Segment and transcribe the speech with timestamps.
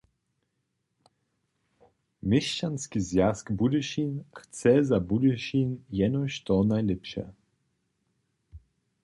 [2.29, 7.25] Měšćanski zwjazk Budyšin chce za Budyšin jenož to najlěpše.